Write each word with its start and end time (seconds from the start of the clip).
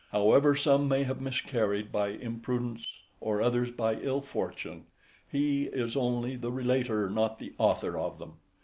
However 0.11 0.55
some 0.55 0.87
may 0.87 1.03
have 1.03 1.21
miscarried 1.21 1.91
by 1.91 2.07
imprudence, 2.07 2.91
or 3.19 3.39
others 3.39 3.69
by 3.69 3.97
ill 3.97 4.21
fortune, 4.21 4.85
he 5.31 5.65
is 5.65 5.95
only 5.95 6.35
the 6.35 6.51
relator, 6.51 7.07
not 7.07 7.37
the 7.37 7.53
author 7.59 7.99
of 7.99 8.17
them. 8.17 8.37